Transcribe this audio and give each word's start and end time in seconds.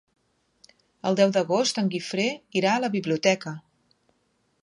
El 1.09 1.17
deu 1.19 1.33
d'agost 1.35 1.81
en 1.83 1.91
Guifré 1.95 2.25
irà 2.61 2.73
a 2.77 2.81
la 2.87 2.91
biblioteca. 2.97 3.57